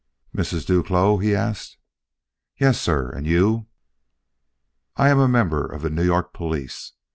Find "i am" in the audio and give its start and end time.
4.95-5.19